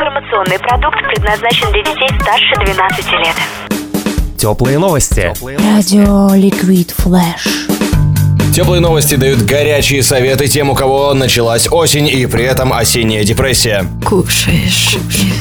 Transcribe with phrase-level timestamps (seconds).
[0.00, 3.36] Информационный продукт предназначен для детей старше 12 лет.
[4.38, 5.34] Теплые новости.
[5.42, 7.66] Радио Ликвид Флэш.
[8.54, 13.84] Теплые новости дают горячие советы тем, у кого началась осень и при этом осенняя депрессия.
[14.02, 14.96] Кушаешь,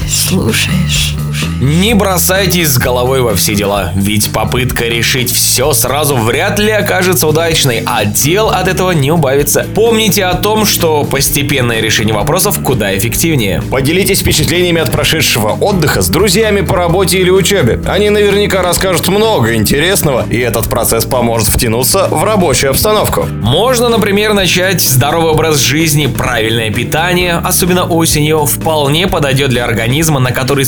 [0.09, 1.15] слушаешь.
[1.61, 7.27] Не бросайтесь с головой во все дела, ведь попытка решить все сразу вряд ли окажется
[7.27, 9.65] удачной, а дел от этого не убавится.
[9.75, 13.61] Помните о том, что постепенное решение вопросов куда эффективнее.
[13.69, 17.79] Поделитесь впечатлениями от прошедшего отдыха с друзьями по работе или учебе.
[17.87, 23.25] Они наверняка расскажут много интересного, и этот процесс поможет втянуться в рабочую обстановку.
[23.41, 30.31] Можно, например, начать здоровый образ жизни, правильное питание, особенно осенью, вполне подойдет для организма, на
[30.31, 30.65] который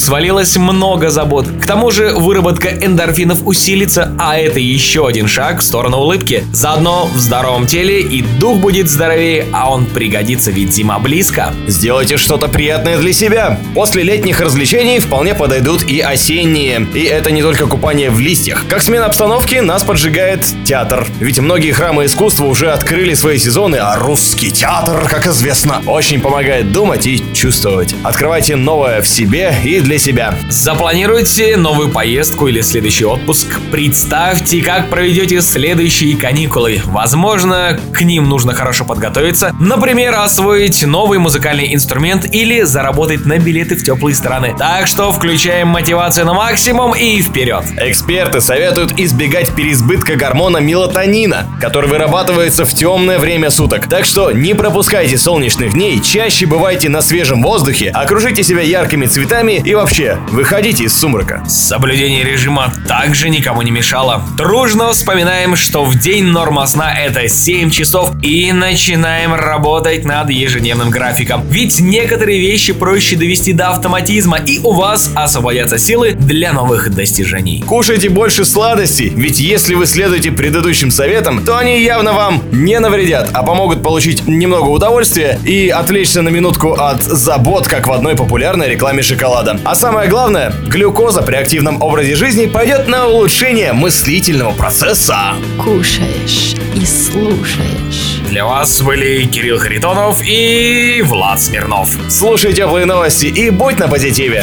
[0.62, 1.48] свалилось много забот.
[1.62, 6.44] К тому же выработка эндорфинов усилится, а это еще один шаг в сторону улыбки.
[6.54, 11.54] Заодно в здоровом теле и дух будет здоровее, а он пригодится, ведь зима близко.
[11.68, 13.60] Сделайте что-то приятное для себя.
[13.76, 16.88] После летних развлечений вполне подойдут и осенние.
[16.94, 18.66] И это не только купание в листьях.
[18.70, 21.08] Как смена обстановки нас поджигает театр.
[21.20, 26.72] Ведь многие храмы искусства уже открыли свои сезоны, а русский театр, как известно, очень помогает
[26.72, 27.96] думать и чувствовать.
[28.04, 30.36] Открывайте новое в себе и для себя.
[30.52, 33.58] Запланируйте новую поездку или следующий отпуск.
[33.72, 36.82] Представьте, как проведете следующие каникулы.
[36.84, 39.56] Возможно, к ним нужно хорошо подготовиться.
[39.62, 44.54] Например, освоить новый музыкальный инструмент или заработать на билеты в теплые страны.
[44.60, 47.64] Так что включаем мотивацию на максимум и вперед.
[47.78, 53.88] Эксперты советуют избегать переизбытка гормона мелатонина, который вырабатывается в темное время суток.
[53.88, 59.62] Так что не пропускайте солнечных дней, чаще бывайте на свежем воздухе, окружите себя яркими цветами
[59.64, 61.44] и вообще выходите из сумрака.
[61.48, 64.24] Соблюдение режима также никому не мешало.
[64.38, 70.90] Дружно вспоминаем, что в день норма сна это 7 часов и начинаем работать над ежедневным
[70.90, 71.44] графиком.
[71.48, 77.64] Ведь некоторые вещи проще довести до автоматизма и у вас освободятся силы для новых достижений.
[77.68, 83.30] Кушайте больше сладостей, ведь если вы следуете предыдущим советам, то они явно вам не навредят,
[83.34, 88.70] а помогут получить немного удовольствия и отвлечься на минутку от забот, как в одной популярной
[88.70, 89.60] рекламе шоколада.
[89.64, 90.31] А самое главное,
[90.66, 95.36] глюкоза при активном образе жизни пойдет на улучшение мыслительного процесса.
[95.62, 98.22] Кушаешь и слушаешь.
[98.30, 101.98] Для вас были Кирилл Харитонов и Влад Смирнов.
[102.10, 104.42] Слушай теплые новости и будь на позитиве.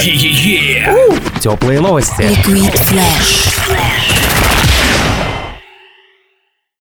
[1.40, 2.22] Теплые новости.
[2.22, 3.87] Ликвид Флэш.